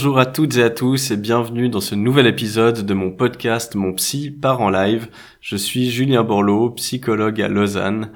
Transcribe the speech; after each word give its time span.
Bonjour 0.00 0.18
à 0.18 0.24
toutes 0.24 0.56
et 0.56 0.62
à 0.62 0.70
tous 0.70 1.10
et 1.10 1.18
bienvenue 1.18 1.68
dans 1.68 1.82
ce 1.82 1.94
nouvel 1.94 2.26
épisode 2.26 2.86
de 2.86 2.94
mon 2.94 3.10
podcast 3.10 3.74
Mon 3.74 3.92
Psy 3.92 4.30
part 4.30 4.62
en 4.62 4.70
live. 4.70 5.08
Je 5.42 5.56
suis 5.56 5.90
Julien 5.90 6.24
Borloo, 6.24 6.70
psychologue 6.70 7.42
à 7.42 7.48
Lausanne 7.48 8.10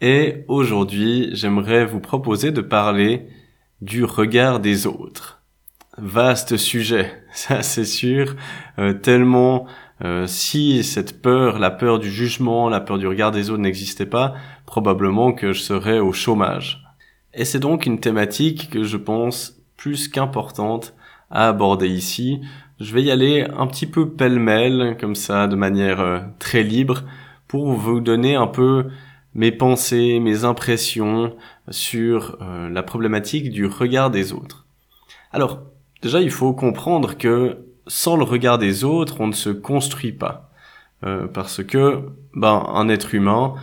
et 0.00 0.44
aujourd'hui 0.48 1.30
j'aimerais 1.34 1.84
vous 1.84 2.00
proposer 2.00 2.50
de 2.50 2.60
parler 2.60 3.28
du 3.82 4.02
regard 4.02 4.58
des 4.58 4.88
autres. 4.88 5.40
Vaste 5.96 6.56
sujet, 6.56 7.12
ça 7.32 7.62
c'est 7.62 7.84
sûr, 7.84 8.34
euh, 8.80 8.92
tellement 8.92 9.68
euh, 10.02 10.26
si 10.26 10.82
cette 10.82 11.22
peur, 11.22 11.60
la 11.60 11.70
peur 11.70 12.00
du 12.00 12.10
jugement, 12.10 12.68
la 12.68 12.80
peur 12.80 12.98
du 12.98 13.06
regard 13.06 13.30
des 13.30 13.50
autres 13.50 13.62
n'existait 13.62 14.06
pas, 14.06 14.34
probablement 14.66 15.32
que 15.32 15.52
je 15.52 15.60
serais 15.60 16.00
au 16.00 16.12
chômage. 16.12 16.82
Et 17.32 17.44
c'est 17.44 17.60
donc 17.60 17.86
une 17.86 18.00
thématique 18.00 18.70
que 18.70 18.82
je 18.82 18.96
pense 18.96 19.62
plus 19.76 20.08
qu'importante 20.08 20.94
à 21.30 21.48
aborder 21.48 21.88
ici. 21.88 22.40
Je 22.80 22.94
vais 22.94 23.02
y 23.02 23.10
aller 23.10 23.46
un 23.56 23.66
petit 23.66 23.86
peu 23.86 24.10
pêle-mêle, 24.10 24.96
comme 25.00 25.16
ça, 25.16 25.48
de 25.48 25.56
manière 25.56 26.00
euh, 26.00 26.20
très 26.38 26.62
libre, 26.62 27.02
pour 27.48 27.72
vous 27.72 28.00
donner 28.00 28.36
un 28.36 28.46
peu 28.46 28.86
mes 29.34 29.50
pensées, 29.50 30.20
mes 30.20 30.44
impressions 30.44 31.34
sur 31.70 32.38
euh, 32.40 32.68
la 32.68 32.82
problématique 32.82 33.50
du 33.50 33.66
regard 33.66 34.10
des 34.10 34.32
autres. 34.32 34.66
Alors, 35.32 35.60
déjà, 36.02 36.20
il 36.20 36.30
faut 36.30 36.52
comprendre 36.52 37.16
que 37.16 37.58
sans 37.88 38.16
le 38.16 38.24
regard 38.24 38.58
des 38.58 38.84
autres, 38.84 39.20
on 39.20 39.26
ne 39.26 39.32
se 39.32 39.50
construit 39.50 40.12
pas. 40.12 40.50
Euh, 41.04 41.26
parce 41.26 41.64
que, 41.64 42.10
ben, 42.34 42.64
un 42.74 42.88
être 42.88 43.14
humain, 43.14 43.54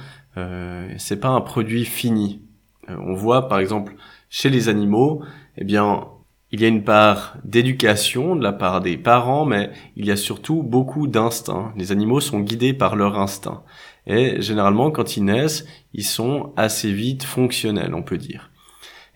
c'est 0.97 1.21
pas 1.21 1.29
un 1.29 1.39
produit 1.39 1.85
fini. 1.85 2.41
on 2.89 3.13
voit, 3.13 3.47
par 3.47 3.59
exemple, 3.59 3.95
chez 4.29 4.49
les 4.49 4.67
animaux, 4.67 5.23
eh 5.57 5.63
bien, 5.63 6.07
il 6.55 6.61
y 6.61 6.65
a 6.65 6.69
une 6.69 6.85
part 6.85 7.35
d'éducation 7.43 8.37
de 8.37 8.41
la 8.41 8.53
part 8.53 8.79
des 8.79 8.95
parents, 8.95 9.43
mais 9.43 9.71
il 9.97 10.05
y 10.05 10.11
a 10.11 10.15
surtout 10.15 10.63
beaucoup 10.63 11.05
d'instinct. 11.05 11.73
Les 11.75 11.91
animaux 11.91 12.21
sont 12.21 12.39
guidés 12.39 12.71
par 12.71 12.95
leur 12.95 13.19
instinct. 13.19 13.63
Et 14.07 14.41
généralement, 14.41 14.89
quand 14.89 15.17
ils 15.17 15.25
naissent, 15.25 15.65
ils 15.93 16.05
sont 16.05 16.53
assez 16.55 16.93
vite 16.93 17.25
fonctionnels, 17.25 17.93
on 17.93 18.03
peut 18.03 18.17
dire. 18.17 18.51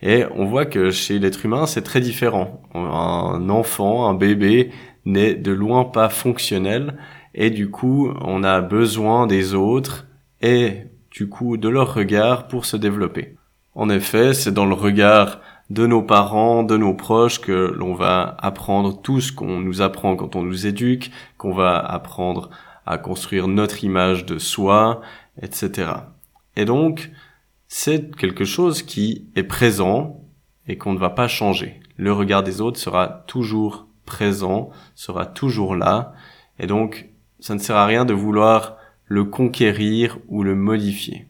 Et 0.02 0.24
on 0.36 0.44
voit 0.44 0.66
que 0.66 0.90
chez 0.90 1.18
l'être 1.18 1.46
humain, 1.46 1.64
c'est 1.64 1.80
très 1.80 2.02
différent. 2.02 2.60
Un 2.74 3.48
enfant, 3.48 4.06
un 4.06 4.14
bébé, 4.14 4.70
n'est 5.06 5.34
de 5.34 5.52
loin 5.52 5.84
pas 5.84 6.10
fonctionnel, 6.10 6.98
et 7.34 7.48
du 7.48 7.70
coup, 7.70 8.12
on 8.20 8.44
a 8.44 8.60
besoin 8.60 9.26
des 9.26 9.54
autres, 9.54 10.06
et 10.42 10.82
du 11.10 11.30
coup, 11.30 11.56
de 11.56 11.70
leur 11.70 11.94
regard 11.94 12.48
pour 12.48 12.66
se 12.66 12.76
développer. 12.76 13.34
En 13.74 13.88
effet, 13.88 14.34
c'est 14.34 14.52
dans 14.52 14.66
le 14.66 14.74
regard 14.74 15.40
de 15.70 15.86
nos 15.86 16.02
parents, 16.02 16.64
de 16.64 16.76
nos 16.76 16.94
proches, 16.94 17.40
que 17.40 17.72
l'on 17.76 17.94
va 17.94 18.36
apprendre 18.38 19.00
tout 19.00 19.20
ce 19.20 19.32
qu'on 19.32 19.60
nous 19.60 19.82
apprend 19.82 20.16
quand 20.16 20.36
on 20.36 20.42
nous 20.42 20.66
éduque, 20.66 21.10
qu'on 21.38 21.54
va 21.54 21.78
apprendre 21.78 22.50
à 22.86 22.98
construire 22.98 23.46
notre 23.46 23.84
image 23.84 24.26
de 24.26 24.38
soi, 24.38 25.00
etc. 25.40 25.92
Et 26.56 26.64
donc, 26.64 27.10
c'est 27.68 28.14
quelque 28.16 28.44
chose 28.44 28.82
qui 28.82 29.28
est 29.36 29.44
présent 29.44 30.20
et 30.66 30.76
qu'on 30.76 30.92
ne 30.92 30.98
va 30.98 31.10
pas 31.10 31.28
changer. 31.28 31.80
Le 31.96 32.12
regard 32.12 32.42
des 32.42 32.60
autres 32.60 32.80
sera 32.80 33.24
toujours 33.28 33.86
présent, 34.04 34.70
sera 34.96 35.24
toujours 35.24 35.76
là, 35.76 36.14
et 36.58 36.66
donc 36.66 37.08
ça 37.38 37.54
ne 37.54 37.60
sert 37.60 37.76
à 37.76 37.86
rien 37.86 38.04
de 38.04 38.12
vouloir 38.12 38.76
le 39.04 39.24
conquérir 39.24 40.18
ou 40.28 40.42
le 40.42 40.56
modifier 40.56 41.29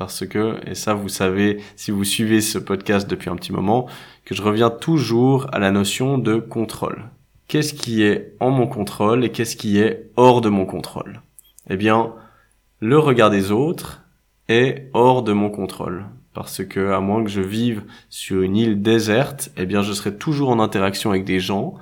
parce 0.00 0.26
que, 0.26 0.56
et 0.66 0.74
ça 0.74 0.94
vous 0.94 1.10
savez 1.10 1.60
si 1.76 1.90
vous 1.90 2.04
suivez 2.04 2.40
ce 2.40 2.56
podcast 2.56 3.06
depuis 3.06 3.28
un 3.28 3.36
petit 3.36 3.52
moment, 3.52 3.86
que 4.24 4.34
je 4.34 4.40
reviens 4.40 4.70
toujours 4.70 5.46
à 5.52 5.58
la 5.58 5.70
notion 5.70 6.16
de 6.16 6.36
contrôle. 6.36 7.10
Qu'est-ce 7.48 7.74
qui 7.74 8.02
est 8.02 8.34
en 8.40 8.48
mon 8.50 8.66
contrôle 8.66 9.26
et 9.26 9.28
qu'est-ce 9.28 9.56
qui 9.56 9.78
est 9.78 10.10
hors 10.16 10.40
de 10.40 10.48
mon 10.48 10.64
contrôle? 10.64 11.20
Eh 11.68 11.76
bien, 11.76 12.14
le 12.78 12.98
regard 12.98 13.28
des 13.28 13.52
autres 13.52 14.00
est 14.48 14.88
hors 14.94 15.22
de 15.22 15.34
mon 15.34 15.50
contrôle. 15.50 16.06
Parce 16.32 16.64
que, 16.64 16.92
à 16.92 17.00
moins 17.00 17.22
que 17.22 17.28
je 17.28 17.42
vive 17.42 17.82
sur 18.08 18.40
une 18.40 18.56
île 18.56 18.80
déserte, 18.80 19.50
eh 19.58 19.66
bien, 19.66 19.82
je 19.82 19.92
serai 19.92 20.16
toujours 20.16 20.48
en 20.48 20.60
interaction 20.60 21.10
avec 21.10 21.26
des 21.26 21.40
gens. 21.40 21.74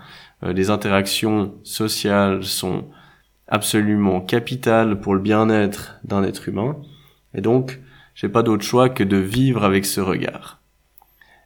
Euh, 0.43 0.53
les 0.53 0.71
interactions 0.71 1.55
sociales 1.63 2.43
sont 2.43 2.87
absolument 3.47 4.21
capitales 4.21 4.99
pour 4.99 5.15
le 5.15 5.21
bien-être 5.21 6.01
d'un 6.03 6.25
être 6.25 6.49
humain. 6.49 6.79
Et 7.33 7.41
donc, 7.41 7.79
j'ai 8.19 8.29
pas 8.29 8.43
d'autre 8.43 8.65
choix 8.65 8.89
que 8.89 9.05
de 9.05 9.17
vivre 9.17 9.63
avec 9.63 9.87
ce 9.87 10.01
regard. 10.01 10.61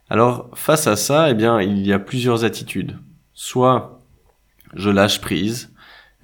Alors, 0.08 0.48
face 0.54 0.86
à 0.86 0.96
ça, 0.96 1.28
eh 1.28 1.34
bien, 1.34 1.60
il 1.60 1.86
y 1.86 1.92
a 1.92 1.98
plusieurs 1.98 2.46
attitudes. 2.46 2.98
Soit 3.34 4.00
je 4.72 4.88
lâche 4.88 5.20
prise 5.20 5.74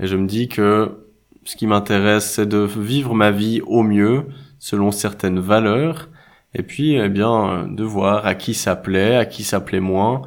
et 0.01 0.07
je 0.07 0.17
me 0.17 0.27
dis 0.27 0.49
que 0.49 1.07
ce 1.45 1.55
qui 1.55 1.67
m'intéresse, 1.67 2.33
c'est 2.33 2.47
de 2.47 2.61
vivre 2.61 3.15
ma 3.15 3.31
vie 3.31 3.61
au 3.67 3.83
mieux 3.83 4.25
selon 4.59 4.91
certaines 4.91 5.39
valeurs 5.39 6.09
et 6.55 6.63
puis, 6.63 6.95
eh 6.95 7.11
bien, 7.11 7.69
de 7.69 7.85
voir 7.85 8.25
à 8.25 8.35
qui 8.35 8.55
ça 8.55 8.75
plaît, 8.75 9.17
à 9.17 9.27
qui 9.27 9.45
ça 9.45 9.61
plaît 9.61 9.81
moins, 9.81 10.23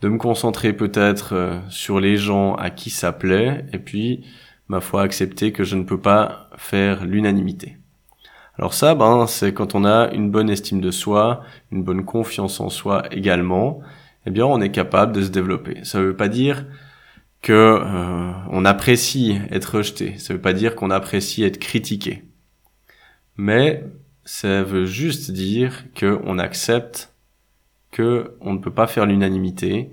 de 0.00 0.08
me 0.08 0.18
concentrer 0.18 0.72
peut-être 0.72 1.34
euh, 1.36 1.60
sur 1.68 2.00
les 2.00 2.16
gens 2.16 2.56
à 2.56 2.70
qui 2.70 2.90
ça 2.90 3.12
plaît 3.12 3.64
et 3.72 3.78
puis, 3.78 4.26
ma 4.66 4.80
foi, 4.80 5.02
accepter 5.02 5.52
que 5.52 5.62
je 5.62 5.76
ne 5.76 5.84
peux 5.84 6.00
pas 6.00 6.50
faire 6.56 7.04
l'unanimité. 7.04 7.76
Alors 8.58 8.74
ça, 8.74 8.94
ben, 8.94 9.26
c'est 9.26 9.52
quand 9.52 9.74
on 9.74 9.84
a 9.84 10.10
une 10.12 10.30
bonne 10.30 10.48
estime 10.48 10.80
de 10.80 10.90
soi, 10.90 11.42
une 11.70 11.82
bonne 11.82 12.04
confiance 12.04 12.60
en 12.60 12.70
soi 12.70 13.02
également, 13.10 13.80
eh 14.24 14.30
bien, 14.30 14.46
on 14.46 14.60
est 14.60 14.70
capable 14.70 15.12
de 15.12 15.22
se 15.22 15.28
développer. 15.28 15.84
Ça 15.84 15.98
ne 15.98 16.04
veut 16.04 16.16
pas 16.16 16.28
dire 16.28 16.66
que 17.42 17.52
euh, 17.52 18.32
on 18.50 18.64
apprécie 18.64 19.38
être 19.50 19.76
rejeté. 19.76 20.18
Ça 20.18 20.32
ne 20.32 20.38
veut 20.38 20.42
pas 20.42 20.52
dire 20.52 20.74
qu'on 20.74 20.90
apprécie 20.90 21.44
être 21.44 21.58
critiqué. 21.58 22.24
Mais 23.36 23.84
ça 24.24 24.62
veut 24.62 24.86
juste 24.86 25.30
dire 25.30 25.84
qu'on 25.98 26.38
accepte 26.38 27.14
que 27.92 28.36
on 28.40 28.54
ne 28.54 28.58
peut 28.58 28.72
pas 28.72 28.86
faire 28.86 29.06
l'unanimité 29.06 29.90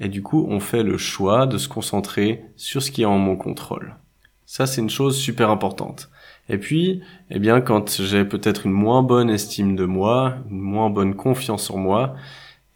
et 0.00 0.08
du 0.08 0.22
coup 0.22 0.46
on 0.50 0.60
fait 0.60 0.82
le 0.82 0.98
choix 0.98 1.46
de 1.46 1.56
se 1.56 1.68
concentrer 1.68 2.44
sur 2.56 2.82
ce 2.82 2.90
qui 2.90 3.02
est 3.02 3.06
en 3.06 3.18
mon 3.18 3.36
contrôle. 3.36 3.96
Ça 4.44 4.66
c'est 4.66 4.80
une 4.80 4.90
chose 4.90 5.16
super 5.16 5.50
importante. 5.50 6.10
Et 6.48 6.58
puis, 6.58 7.02
eh 7.30 7.38
bien, 7.38 7.60
quand 7.60 8.02
j'ai 8.02 8.24
peut-être 8.24 8.66
une 8.66 8.72
moins 8.72 9.02
bonne 9.02 9.30
estime 9.30 9.74
de 9.76 9.84
moi, 9.84 10.36
une 10.50 10.60
moins 10.60 10.90
bonne 10.90 11.14
confiance 11.14 11.70
en 11.70 11.78
moi, 11.78 12.14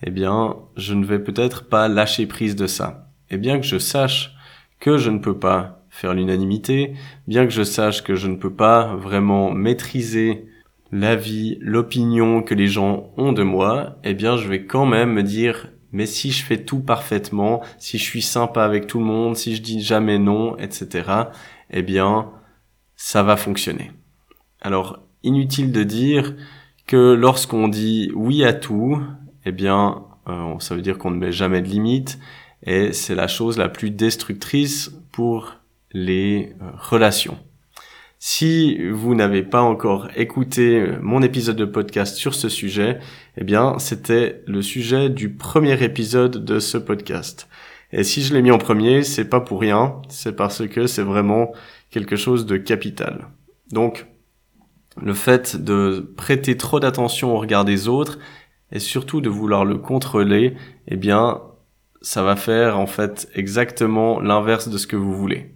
eh 0.03 0.10
bien, 0.10 0.56
je 0.76 0.94
ne 0.94 1.04
vais 1.04 1.19
peut-être 1.19 1.69
pas 1.69 1.88
lâcher 1.88 2.26
prise 2.26 2.56
de 2.56 2.66
ça. 2.66 3.10
Et 3.31 3.36
bien 3.36 3.60
que 3.60 3.66
je 3.66 3.78
sache 3.78 4.34
que 4.81 4.97
je 4.97 5.10
ne 5.10 5.19
peux 5.19 5.38
pas 5.38 5.84
faire 5.91 6.14
l'unanimité, 6.14 6.94
bien 7.28 7.44
que 7.44 7.53
je 7.53 7.62
sache 7.62 8.03
que 8.03 8.14
je 8.14 8.28
ne 8.28 8.36
peux 8.36 8.54
pas 8.54 8.97
vraiment 8.97 9.53
maîtriser 9.53 10.47
l'avis, 10.92 11.58
l'opinion 11.60 12.42
que 12.42 12.54
les 12.54 12.66
gens 12.66 13.12
ont 13.16 13.32
de 13.32 13.42
moi, 13.42 13.98
eh 14.02 14.14
bien, 14.14 14.37
je 14.37 14.48
vais 14.48 14.64
quand 14.64 14.87
même 14.87 15.12
me 15.12 15.22
dire, 15.22 15.69
mais 15.93 16.06
si 16.06 16.32
je 16.32 16.44
fais 16.44 16.64
tout 16.64 16.81
parfaitement, 16.81 17.62
si 17.78 17.99
je 17.99 18.05
suis 18.05 18.23
sympa 18.23 18.64
avec 18.64 18.87
tout 18.87 18.99
le 18.99 19.05
monde, 19.05 19.37
si 19.37 19.55
je 19.55 19.62
dis 19.62 19.81
jamais 19.81 20.19
non, 20.19 20.56
etc., 20.58 21.08
eh 21.70 21.82
bien, 21.82 22.31
ça 23.02 23.23
va 23.23 23.38
fonctionner. 23.38 23.93
Alors, 24.61 25.00
inutile 25.23 25.73
de 25.73 25.82
dire 25.85 26.35
que 26.87 27.14
lorsqu'on 27.14 27.67
dit 27.67 28.12
oui 28.14 28.44
à 28.44 28.52
tout, 28.52 29.02
eh 29.47 29.52
bien, 29.52 30.05
euh, 30.29 30.52
ça 30.58 30.75
veut 30.75 30.82
dire 30.82 30.99
qu'on 30.99 31.11
ne 31.11 31.17
met 31.17 31.32
jamais 31.32 31.62
de 31.62 31.67
limites, 31.67 32.19
et 32.62 32.93
c'est 32.93 33.14
la 33.14 33.26
chose 33.26 33.56
la 33.56 33.70
plus 33.70 33.91
destructrice 33.91 34.93
pour 35.12 35.56
les 35.93 36.52
euh, 36.61 36.67
relations. 36.76 37.38
Si 38.19 38.76
vous 38.91 39.14
n'avez 39.14 39.44
pas 39.44 39.62
encore 39.62 40.08
écouté 40.14 40.87
mon 41.00 41.23
épisode 41.23 41.56
de 41.56 41.64
podcast 41.64 42.17
sur 42.17 42.35
ce 42.35 42.50
sujet, 42.50 42.99
eh 43.38 43.44
bien, 43.44 43.79
c'était 43.79 44.43
le 44.47 44.61
sujet 44.61 45.08
du 45.08 45.31
premier 45.31 45.82
épisode 45.82 46.44
de 46.44 46.58
ce 46.58 46.76
podcast. 46.76 47.49
Et 47.93 48.05
si 48.05 48.23
je 48.23 48.35
l'ai 48.35 48.43
mis 48.43 48.50
en 48.50 48.58
premier, 48.58 49.05
c'est 49.05 49.25
pas 49.25 49.41
pour 49.41 49.58
rien, 49.58 50.02
c'est 50.11 50.37
parce 50.37 50.69
que 50.69 50.87
c'est 50.87 51.02
vraiment 51.02 51.52
quelque 51.90 52.16
chose 52.16 52.46
de 52.46 52.56
capital. 52.56 53.28
Donc, 53.72 54.06
le 55.00 55.14
fait 55.14 55.56
de 55.56 56.12
prêter 56.16 56.56
trop 56.56 56.81
d'attention 56.81 57.34
au 57.34 57.38
regard 57.38 57.64
des 57.64 57.88
autres 57.88 58.19
et 58.72 58.78
surtout 58.78 59.20
de 59.20 59.28
vouloir 59.28 59.64
le 59.64 59.78
contrôler, 59.78 60.54
eh 60.88 60.96
bien, 60.96 61.40
ça 62.02 62.22
va 62.22 62.37
faire 62.37 62.78
en 62.78 62.87
fait 62.87 63.28
exactement 63.34 64.20
l'inverse 64.20 64.69
de 64.69 64.78
ce 64.78 64.87
que 64.87 64.96
vous 64.96 65.14
voulez. 65.14 65.54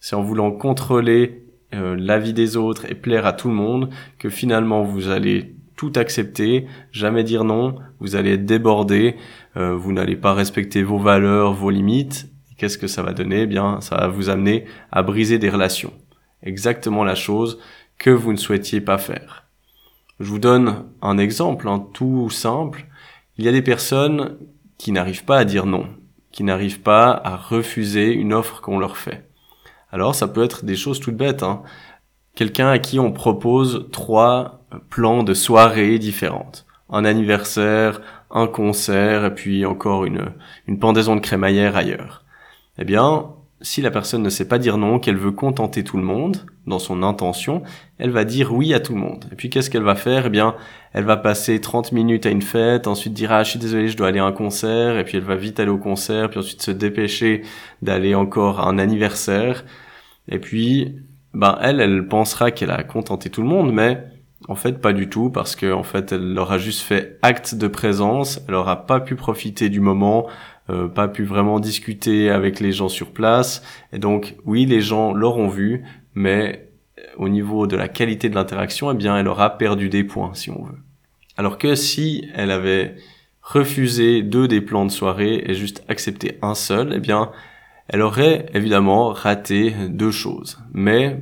C'est 0.00 0.16
en 0.16 0.22
voulant 0.22 0.50
contrôler 0.50 1.46
euh, 1.74 1.96
la 1.98 2.18
vie 2.18 2.32
des 2.32 2.56
autres 2.56 2.90
et 2.90 2.94
plaire 2.94 3.26
à 3.26 3.32
tout 3.32 3.48
le 3.48 3.54
monde 3.54 3.90
que 4.18 4.28
finalement 4.28 4.82
vous 4.82 5.08
allez 5.08 5.56
tout 5.76 5.92
accepter, 5.96 6.66
jamais 6.90 7.22
dire 7.22 7.44
non, 7.44 7.76
vous 8.00 8.16
allez 8.16 8.32
être 8.32 8.46
débordé, 8.46 9.16
euh, 9.56 9.74
vous 9.74 9.92
n'allez 9.92 10.16
pas 10.16 10.32
respecter 10.32 10.82
vos 10.82 10.98
valeurs, 10.98 11.52
vos 11.52 11.70
limites. 11.70 12.28
Qu'est-ce 12.56 12.78
que 12.78 12.86
ça 12.86 13.02
va 13.02 13.12
donner? 13.12 13.42
Eh 13.42 13.46
Bien, 13.46 13.80
ça 13.80 13.96
va 13.96 14.08
vous 14.08 14.30
amener 14.30 14.64
à 14.90 15.02
briser 15.02 15.38
des 15.38 15.50
relations. 15.50 15.92
Exactement 16.42 17.04
la 17.04 17.14
chose 17.14 17.58
que 17.98 18.10
vous 18.10 18.32
ne 18.32 18.38
souhaitiez 18.38 18.80
pas 18.80 18.98
faire. 18.98 19.44
Je 20.20 20.30
vous 20.30 20.38
donne 20.38 20.86
un 21.02 21.18
exemple, 21.18 21.68
hein, 21.68 21.86
tout 21.92 22.30
simple. 22.30 22.86
Il 23.36 23.44
y 23.44 23.48
a 23.48 23.52
des 23.52 23.62
personnes 23.62 24.38
qui 24.78 24.92
n'arrivent 24.92 25.24
pas 25.24 25.38
à 25.38 25.44
dire 25.44 25.66
non, 25.66 25.86
qui 26.32 26.44
n'arrivent 26.44 26.80
pas 26.80 27.10
à 27.10 27.36
refuser 27.36 28.12
une 28.12 28.32
offre 28.32 28.60
qu'on 28.60 28.78
leur 28.78 28.96
fait. 28.96 29.28
Alors 29.92 30.14
ça 30.14 30.28
peut 30.28 30.42
être 30.42 30.64
des 30.64 30.76
choses 30.76 31.00
toutes 31.00 31.16
bêtes. 31.16 31.42
Hein. 31.42 31.62
Quelqu'un 32.34 32.68
à 32.68 32.78
qui 32.78 32.98
on 32.98 33.12
propose 33.12 33.88
trois 33.92 34.66
plans 34.90 35.22
de 35.22 35.34
soirée 35.34 35.98
différentes. 35.98 36.66
Un 36.90 37.04
anniversaire, 37.04 38.00
un 38.30 38.46
concert 38.46 39.24
et 39.24 39.34
puis 39.34 39.66
encore 39.66 40.04
une, 40.04 40.32
une 40.66 40.78
pendaison 40.78 41.16
de 41.16 41.20
crémaillère 41.20 41.76
ailleurs. 41.76 42.25
Eh 42.78 42.84
bien, 42.84 43.30
si 43.62 43.80
la 43.80 43.90
personne 43.90 44.22
ne 44.22 44.28
sait 44.28 44.48
pas 44.48 44.58
dire 44.58 44.76
non, 44.76 44.98
qu'elle 44.98 45.16
veut 45.16 45.32
contenter 45.32 45.82
tout 45.82 45.96
le 45.96 46.02
monde, 46.02 46.46
dans 46.66 46.78
son 46.78 47.02
intention, 47.02 47.62
elle 47.98 48.10
va 48.10 48.24
dire 48.24 48.52
oui 48.52 48.74
à 48.74 48.80
tout 48.80 48.92
le 48.92 49.00
monde. 49.00 49.24
Et 49.32 49.34
puis 49.34 49.48
qu'est-ce 49.48 49.70
qu'elle 49.70 49.82
va 49.82 49.94
faire? 49.94 50.26
Eh 50.26 50.30
bien, 50.30 50.56
elle 50.92 51.04
va 51.04 51.16
passer 51.16 51.60
30 51.60 51.92
minutes 51.92 52.26
à 52.26 52.30
une 52.30 52.42
fête, 52.42 52.86
ensuite 52.86 53.14
dire 53.14 53.32
ah 53.32 53.44
je 53.44 53.50
suis 53.50 53.58
désolé, 53.58 53.88
je 53.88 53.96
dois 53.96 54.08
aller 54.08 54.18
à 54.18 54.24
un 54.24 54.32
concert, 54.32 54.98
et 54.98 55.04
puis 55.04 55.16
elle 55.16 55.24
va 55.24 55.36
vite 55.36 55.58
aller 55.58 55.70
au 55.70 55.78
concert, 55.78 56.28
puis 56.28 56.40
ensuite 56.40 56.62
se 56.62 56.70
dépêcher 56.70 57.42
d'aller 57.82 58.14
encore 58.14 58.60
à 58.60 58.68
un 58.68 58.78
anniversaire. 58.78 59.64
Et 60.28 60.38
puis, 60.38 60.96
ben 61.32 61.58
elle, 61.62 61.80
elle 61.80 62.06
pensera 62.08 62.50
qu'elle 62.50 62.70
a 62.70 62.82
contenté 62.82 63.30
tout 63.30 63.42
le 63.42 63.48
monde, 63.48 63.72
mais 63.72 64.02
en 64.48 64.54
fait, 64.54 64.80
pas 64.80 64.92
du 64.92 65.08
tout, 65.08 65.30
parce 65.30 65.56
que 65.56 65.72
en 65.72 65.82
fait, 65.82 66.12
elle 66.12 66.38
aura 66.38 66.58
juste 66.58 66.82
fait 66.82 67.18
acte 67.22 67.54
de 67.54 67.68
présence, 67.68 68.40
elle 68.48 68.54
aura 68.54 68.86
pas 68.86 69.00
pu 69.00 69.16
profiter 69.16 69.68
du 69.70 69.80
moment, 69.80 70.26
euh, 70.68 70.88
pas 70.88 71.08
pu 71.08 71.24
vraiment 71.24 71.60
discuter 71.60 72.30
avec 72.30 72.60
les 72.60 72.72
gens 72.72 72.88
sur 72.88 73.12
place. 73.12 73.62
Et 73.92 73.98
donc, 73.98 74.34
oui, 74.44 74.66
les 74.66 74.80
gens 74.80 75.12
l'auront 75.12 75.48
vu, 75.48 75.84
mais 76.14 76.68
euh, 76.98 77.02
au 77.18 77.28
niveau 77.28 77.66
de 77.66 77.76
la 77.76 77.88
qualité 77.88 78.28
de 78.28 78.34
l'interaction, 78.34 78.90
eh 78.90 78.94
bien, 78.94 79.16
elle 79.16 79.28
aura 79.28 79.58
perdu 79.58 79.88
des 79.88 80.02
points, 80.02 80.34
si 80.34 80.50
on 80.50 80.64
veut. 80.64 80.78
Alors 81.36 81.58
que 81.58 81.74
si 81.74 82.28
elle 82.34 82.50
avait 82.50 82.96
refusé 83.42 84.22
deux 84.22 84.48
des 84.48 84.60
plans 84.60 84.86
de 84.86 84.90
soirée 84.90 85.44
et 85.46 85.54
juste 85.54 85.84
accepté 85.88 86.38
un 86.42 86.54
seul, 86.54 86.92
eh 86.96 87.00
bien, 87.00 87.30
elle 87.88 88.02
aurait 88.02 88.46
évidemment 88.52 89.10
raté 89.10 89.72
deux 89.88 90.10
choses. 90.10 90.58
Mais 90.72 91.20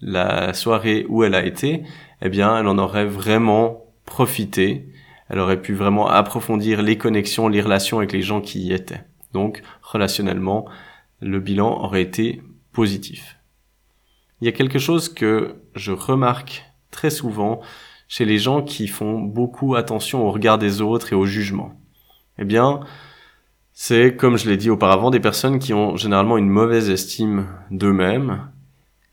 la 0.00 0.54
soirée 0.54 1.04
où 1.08 1.22
elle 1.22 1.34
a 1.34 1.44
été, 1.44 1.82
eh 2.22 2.28
bien, 2.30 2.58
elle 2.58 2.66
en 2.66 2.78
aurait 2.78 3.04
vraiment 3.04 3.84
profité 4.06 4.88
elle 5.28 5.38
aurait 5.38 5.60
pu 5.60 5.74
vraiment 5.74 6.08
approfondir 6.08 6.82
les 6.82 6.98
connexions, 6.98 7.48
les 7.48 7.60
relations 7.60 7.98
avec 7.98 8.12
les 8.12 8.22
gens 8.22 8.40
qui 8.40 8.60
y 8.60 8.72
étaient. 8.72 9.04
Donc, 9.32 9.62
relationnellement, 9.82 10.66
le 11.20 11.40
bilan 11.40 11.82
aurait 11.82 12.02
été 12.02 12.42
positif. 12.72 13.38
Il 14.40 14.44
y 14.44 14.48
a 14.48 14.52
quelque 14.52 14.78
chose 14.78 15.08
que 15.08 15.56
je 15.74 15.92
remarque 15.92 16.64
très 16.90 17.10
souvent 17.10 17.60
chez 18.08 18.24
les 18.24 18.38
gens 18.38 18.62
qui 18.62 18.86
font 18.86 19.18
beaucoup 19.18 19.74
attention 19.74 20.26
au 20.26 20.30
regard 20.30 20.58
des 20.58 20.80
autres 20.80 21.12
et 21.12 21.16
au 21.16 21.26
jugement. 21.26 21.72
Eh 22.38 22.44
bien, 22.44 22.80
c'est, 23.72 24.14
comme 24.14 24.36
je 24.38 24.48
l'ai 24.48 24.56
dit 24.56 24.70
auparavant, 24.70 25.10
des 25.10 25.20
personnes 25.20 25.58
qui 25.58 25.74
ont 25.74 25.96
généralement 25.96 26.38
une 26.38 26.48
mauvaise 26.48 26.88
estime 26.90 27.46
d'eux-mêmes 27.70 28.48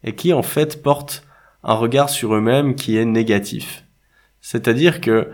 et 0.03 0.13
qui 0.13 0.33
en 0.33 0.43
fait 0.43 0.83
portent 0.83 1.25
un 1.63 1.73
regard 1.73 2.09
sur 2.09 2.35
eux-mêmes 2.35 2.75
qui 2.75 2.97
est 2.97 3.05
négatif. 3.05 3.85
C'est-à-dire 4.41 5.01
que 5.01 5.29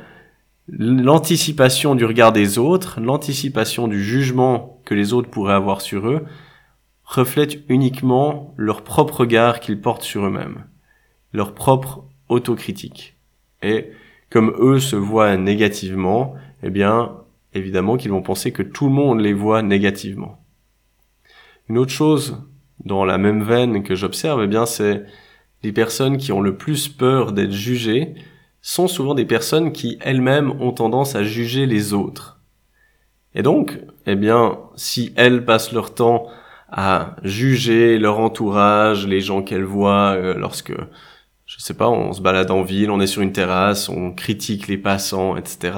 l'anticipation 0.72 1.96
du 1.96 2.06
regard 2.06 2.32
des 2.32 2.58
autres, 2.58 3.00
l'anticipation 3.00 3.88
du 3.88 4.04
jugement 4.04 4.82
que 4.86 4.94
les 4.94 5.14
autres 5.14 5.30
pourraient 5.30 5.54
avoir 5.54 5.82
sur 5.82 6.08
eux, 6.08 6.26
reflète 7.04 7.60
uniquement 7.70 8.54
leur 8.58 8.84
propre 8.84 9.22
regard 9.22 9.60
qu'ils 9.60 9.82
portent 9.82 10.04
sur 10.04 10.26
eux-mêmes, 10.26 10.66
leur 11.34 11.54
propre 11.56 12.04
autocritique. 12.28 13.16
Et 13.64 13.92
comme 14.30 14.54
eux 14.60 14.80
se 14.80 14.96
voient 14.96 15.36
négativement, 15.38 16.36
eh 16.62 16.70
bien, 16.70 17.16
évidemment 17.54 17.98
qu'ils 17.98 18.12
vont 18.12 18.22
penser 18.22 18.52
que 18.52 18.64
tout 18.64 18.86
le 18.86 18.94
monde 18.94 19.22
les 19.22 19.34
voit 19.34 19.64
négativement. 19.64 20.44
Une 21.68 21.78
autre 21.78 21.92
chose 21.92 22.44
dans 22.86 23.06
la 23.06 23.18
même 23.18 23.44
veine 23.44 23.84
que 23.84 23.96
j'observe, 23.96 24.44
eh 24.44 24.48
bien, 24.48 24.66
c'est 24.66 25.04
les 25.64 25.72
personnes 25.72 26.18
qui 26.18 26.32
ont 26.32 26.42
le 26.42 26.56
plus 26.56 26.88
peur 26.88 27.32
d'être 27.32 27.52
jugées, 27.52 28.14
sont 28.62 28.88
souvent 28.88 29.16
des 29.16 29.26
personnes 29.26 29.72
qui 29.72 29.98
elles-mêmes 30.02 30.52
ont 30.62 30.72
tendance 30.72 31.16
à 31.16 31.24
juger 31.24 31.66
les 31.66 31.94
autres. 31.94 32.40
Et 33.36 33.44
donc, 33.44 33.80
eh 34.06 34.16
bien, 34.16 34.58
si 34.76 35.14
elles 35.16 35.46
passent 35.46 35.72
leur 35.72 35.94
temps 35.94 36.28
à 36.72 37.16
juger 37.24 37.98
leur 37.98 38.20
entourage, 38.20 39.08
les 39.08 39.22
gens 39.22 39.42
qu'elles 39.42 39.64
voient 39.64 40.14
euh, 40.16 40.34
lorsque, 40.36 40.74
je 41.46 41.60
sais 41.60 41.74
pas, 41.74 41.90
on 41.90 42.14
se 42.14 42.22
balade 42.22 42.52
en 42.52 42.64
ville, 42.64 42.92
on 42.92 43.00
est 43.00 43.08
sur 43.08 43.22
une 43.22 43.32
terrasse, 43.32 43.90
on 43.90 44.12
critique 44.12 44.68
les 44.68 44.78
passants, 44.78 45.36
etc., 45.36 45.78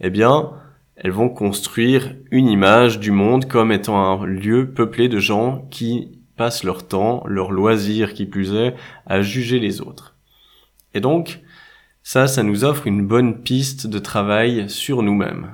eh 0.00 0.10
bien, 0.10 0.50
elles 0.96 1.12
vont 1.12 1.28
construire 1.28 2.14
une 2.30 2.48
image 2.48 2.98
du 2.98 3.10
monde 3.10 3.46
comme 3.46 3.72
étant 3.72 4.22
un 4.22 4.26
lieu 4.26 4.70
peuplé 4.70 5.08
de 5.08 5.18
gens 5.18 5.66
qui 5.70 6.18
passent 6.36 6.64
leur 6.64 6.86
temps, 6.86 7.22
leur 7.26 7.52
loisir 7.52 8.14
qui 8.14 8.26
plus 8.26 8.54
est, 8.54 8.74
à 9.06 9.22
juger 9.22 9.58
les 9.58 9.80
autres. 9.80 10.16
Et 10.94 11.00
donc, 11.00 11.40
ça, 12.12 12.26
ça 12.26 12.42
nous 12.42 12.64
offre 12.64 12.88
une 12.88 13.06
bonne 13.06 13.40
piste 13.40 13.86
de 13.86 14.00
travail 14.00 14.68
sur 14.68 15.04
nous-mêmes. 15.04 15.52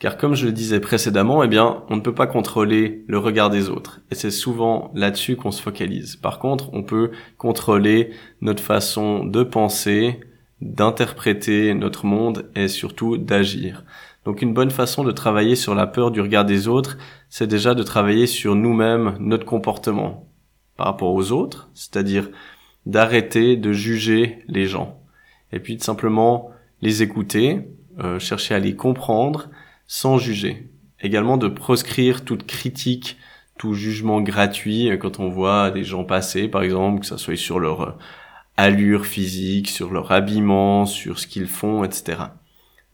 Car 0.00 0.16
comme 0.16 0.34
je 0.34 0.46
le 0.46 0.52
disais 0.52 0.80
précédemment, 0.80 1.44
eh 1.44 1.46
bien, 1.46 1.84
on 1.90 1.94
ne 1.94 2.00
peut 2.00 2.12
pas 2.12 2.26
contrôler 2.26 3.04
le 3.06 3.18
regard 3.18 3.50
des 3.50 3.68
autres. 3.68 4.00
Et 4.10 4.16
c'est 4.16 4.32
souvent 4.32 4.90
là-dessus 4.96 5.36
qu'on 5.36 5.52
se 5.52 5.62
focalise. 5.62 6.16
Par 6.16 6.40
contre, 6.40 6.70
on 6.72 6.82
peut 6.82 7.12
contrôler 7.38 8.10
notre 8.40 8.64
façon 8.64 9.24
de 9.24 9.44
penser, 9.44 10.18
d'interpréter 10.60 11.72
notre 11.72 12.04
monde 12.04 12.50
et 12.56 12.66
surtout 12.66 13.16
d'agir. 13.16 13.84
Donc 14.24 14.42
une 14.42 14.54
bonne 14.54 14.72
façon 14.72 15.04
de 15.04 15.12
travailler 15.12 15.54
sur 15.54 15.76
la 15.76 15.86
peur 15.86 16.10
du 16.10 16.20
regard 16.20 16.44
des 16.44 16.66
autres, 16.66 16.98
c'est 17.28 17.46
déjà 17.46 17.76
de 17.76 17.82
travailler 17.84 18.26
sur 18.26 18.56
nous-mêmes, 18.56 19.14
notre 19.20 19.46
comportement 19.46 20.28
par 20.76 20.86
rapport 20.88 21.14
aux 21.14 21.30
autres, 21.30 21.70
c'est-à-dire 21.74 22.28
d'arrêter 22.86 23.56
de 23.56 23.72
juger 23.72 24.40
les 24.48 24.66
gens 24.66 24.98
et 25.52 25.60
puis 25.60 25.76
de 25.76 25.82
simplement 25.82 26.50
les 26.80 27.02
écouter, 27.02 27.68
euh, 27.98 28.18
chercher 28.18 28.54
à 28.54 28.58
les 28.58 28.74
comprendre 28.74 29.50
sans 29.86 30.18
juger. 30.18 30.70
Également 31.00 31.36
de 31.36 31.48
proscrire 31.48 32.24
toute 32.24 32.46
critique, 32.46 33.18
tout 33.58 33.74
jugement 33.74 34.20
gratuit 34.20 34.90
euh, 34.90 34.96
quand 34.96 35.20
on 35.20 35.28
voit 35.28 35.70
des 35.70 35.84
gens 35.84 36.04
passer, 36.04 36.48
par 36.48 36.62
exemple, 36.62 37.00
que 37.00 37.06
ça 37.06 37.18
soit 37.18 37.36
sur 37.36 37.60
leur 37.60 37.80
euh, 37.82 37.92
allure 38.56 39.06
physique, 39.06 39.68
sur 39.68 39.90
leur 39.90 40.10
habillement, 40.10 40.86
sur 40.86 41.18
ce 41.18 41.26
qu'ils 41.26 41.46
font, 41.46 41.84
etc. 41.84 42.18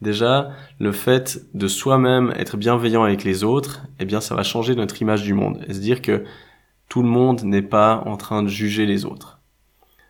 Déjà, 0.00 0.50
le 0.78 0.92
fait 0.92 1.40
de 1.54 1.66
soi-même 1.66 2.32
être 2.36 2.56
bienveillant 2.56 3.02
avec 3.02 3.24
les 3.24 3.42
autres, 3.42 3.82
eh 3.98 4.04
bien, 4.04 4.20
ça 4.20 4.34
va 4.34 4.42
changer 4.44 4.76
notre 4.76 5.02
image 5.02 5.22
du 5.22 5.34
monde 5.34 5.64
et 5.66 5.74
se 5.74 5.80
dire 5.80 6.02
que 6.02 6.24
tout 6.88 7.02
le 7.02 7.08
monde 7.08 7.42
n'est 7.42 7.62
pas 7.62 8.02
en 8.06 8.16
train 8.16 8.42
de 8.42 8.48
juger 8.48 8.86
les 8.86 9.04
autres. 9.04 9.40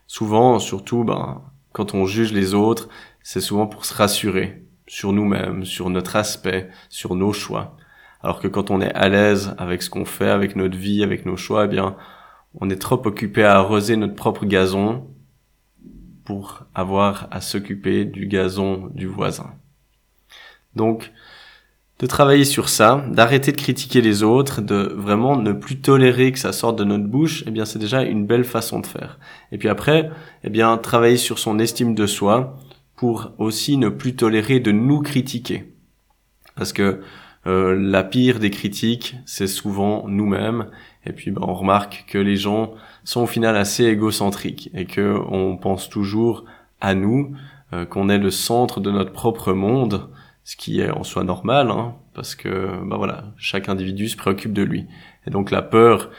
Souvent, 0.06 0.58
surtout, 0.58 1.04
ben, 1.04 1.42
quand 1.72 1.94
on 1.94 2.06
juge 2.06 2.32
les 2.32 2.54
autres, 2.54 2.88
c'est 3.22 3.40
souvent 3.40 3.66
pour 3.66 3.84
se 3.84 3.94
rassurer 3.94 4.64
sur 4.86 5.12
nous-mêmes, 5.12 5.64
sur 5.64 5.90
notre 5.90 6.16
aspect, 6.16 6.68
sur 6.88 7.14
nos 7.14 7.32
choix. 7.32 7.76
Alors 8.22 8.40
que 8.40 8.48
quand 8.48 8.70
on 8.70 8.80
est 8.80 8.92
à 8.94 9.08
l'aise 9.08 9.54
avec 9.58 9.82
ce 9.82 9.90
qu'on 9.90 10.04
fait, 10.04 10.30
avec 10.30 10.56
notre 10.56 10.76
vie, 10.76 11.02
avec 11.02 11.24
nos 11.26 11.36
choix, 11.36 11.66
eh 11.66 11.68
bien, 11.68 11.96
on 12.54 12.70
est 12.70 12.80
trop 12.80 13.00
occupé 13.06 13.44
à 13.44 13.56
arroser 13.56 13.96
notre 13.96 14.14
propre 14.14 14.44
gazon 14.44 15.06
pour 16.24 16.64
avoir 16.74 17.28
à 17.30 17.40
s'occuper 17.40 18.04
du 18.04 18.26
gazon 18.26 18.90
du 18.94 19.06
voisin. 19.06 19.54
Donc, 20.74 21.12
de 21.98 22.06
travailler 22.06 22.44
sur 22.44 22.68
ça, 22.68 23.04
d'arrêter 23.10 23.50
de 23.50 23.56
critiquer 23.56 24.00
les 24.00 24.22
autres, 24.22 24.60
de 24.60 24.94
vraiment 24.96 25.36
ne 25.36 25.52
plus 25.52 25.80
tolérer 25.80 26.30
que 26.30 26.38
ça 26.38 26.52
sorte 26.52 26.78
de 26.78 26.84
notre 26.84 27.06
bouche, 27.06 27.42
eh 27.46 27.50
bien 27.50 27.64
c'est 27.64 27.80
déjà 27.80 28.02
une 28.02 28.24
belle 28.24 28.44
façon 28.44 28.78
de 28.78 28.86
faire. 28.86 29.18
Et 29.50 29.58
puis 29.58 29.68
après, 29.68 30.10
eh 30.44 30.50
bien 30.50 30.76
travailler 30.78 31.16
sur 31.16 31.38
son 31.38 31.58
estime 31.58 31.94
de 31.94 32.06
soi 32.06 32.56
pour 32.94 33.32
aussi 33.38 33.76
ne 33.76 33.88
plus 33.88 34.14
tolérer 34.14 34.60
de 34.60 34.70
nous 34.70 35.00
critiquer. 35.00 35.72
Parce 36.54 36.72
que 36.72 37.00
euh, 37.46 37.76
la 37.78 38.04
pire 38.04 38.38
des 38.38 38.50
critiques, 38.50 39.16
c'est 39.24 39.46
souvent 39.46 40.04
nous-mêmes. 40.08 40.66
Et 41.04 41.12
puis 41.12 41.30
ben, 41.30 41.42
on 41.44 41.54
remarque 41.54 42.04
que 42.08 42.18
les 42.18 42.36
gens 42.36 42.74
sont 43.04 43.22
au 43.22 43.26
final 43.26 43.56
assez 43.56 43.84
égocentriques 43.84 44.70
et 44.74 44.84
que 44.84 45.16
on 45.30 45.56
pense 45.56 45.88
toujours 45.88 46.44
à 46.80 46.94
nous, 46.94 47.34
euh, 47.72 47.86
qu'on 47.86 48.08
est 48.08 48.18
le 48.18 48.30
centre 48.30 48.80
de 48.80 48.90
notre 48.90 49.12
propre 49.12 49.52
monde 49.52 50.08
ce 50.48 50.56
qui 50.56 50.80
est 50.80 50.90
en 50.90 51.04
soi 51.04 51.24
normal, 51.24 51.70
hein, 51.70 51.96
parce 52.14 52.34
que 52.34 52.82
bah 52.86 52.96
voilà, 52.96 53.34
chaque 53.36 53.68
individu 53.68 54.08
se 54.08 54.16
préoccupe 54.16 54.54
de 54.54 54.62
lui. 54.62 54.86
Et 55.26 55.30
donc 55.30 55.50
la 55.50 55.60
peur 55.60 56.10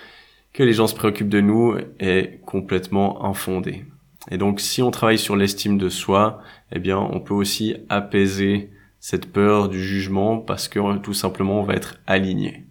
que 0.53 0.61
les 0.61 0.73
gens 0.73 0.85
se 0.85 0.93
préoccupent 0.93 1.29
de 1.29 1.41
nous 1.41 1.73
est 1.99 2.39
complètement 2.45 3.25
infondée. 3.25 3.85
Et 4.29 4.37
donc 4.37 4.59
si 4.59 4.83
on 4.83 4.91
travaille 4.91 5.17
sur 5.17 5.35
l'estime 5.35 5.79
de 5.79 5.89
soi, 5.89 6.43
eh 6.71 6.77
bien 6.77 6.99
on 6.99 7.19
peut 7.19 7.33
aussi 7.33 7.77
apaiser 7.89 8.69
cette 8.99 9.31
peur 9.31 9.67
du 9.67 9.83
jugement 9.83 10.37
parce 10.37 10.67
que 10.67 10.97
tout 10.99 11.15
simplement 11.15 11.61
on 11.61 11.63
va 11.63 11.73
être 11.73 11.99
aligné. 12.05 12.67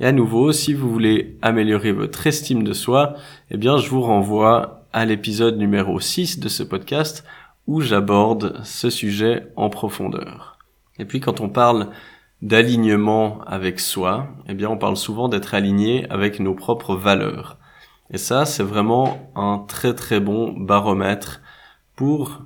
Et 0.00 0.06
à 0.06 0.12
nouveau, 0.12 0.52
si 0.52 0.72
vous 0.72 0.90
voulez 0.90 1.36
améliorer 1.42 1.92
votre 1.92 2.26
estime 2.26 2.62
de 2.62 2.72
soi, 2.72 3.12
eh 3.50 3.58
bien 3.58 3.76
je 3.76 3.90
vous 3.90 4.00
renvoie 4.00 4.86
à 4.94 5.04
l'épisode 5.04 5.58
numéro 5.58 6.00
6 6.00 6.40
de 6.40 6.48
ce 6.48 6.62
podcast 6.62 7.26
où 7.66 7.82
j'aborde 7.82 8.62
ce 8.64 8.88
sujet 8.88 9.48
en 9.54 9.68
profondeur. 9.68 10.57
Et 10.98 11.04
puis 11.04 11.20
quand 11.20 11.40
on 11.40 11.48
parle 11.48 11.88
d'alignement 12.42 13.40
avec 13.46 13.80
soi, 13.80 14.28
eh 14.48 14.54
bien 14.54 14.68
on 14.68 14.78
parle 14.78 14.96
souvent 14.96 15.28
d'être 15.28 15.54
aligné 15.54 16.08
avec 16.10 16.40
nos 16.40 16.54
propres 16.54 16.94
valeurs. 16.94 17.58
Et 18.10 18.18
ça, 18.18 18.44
c'est 18.46 18.62
vraiment 18.62 19.30
un 19.34 19.64
très 19.68 19.94
très 19.94 20.20
bon 20.20 20.52
baromètre 20.52 21.40
pour 21.96 22.42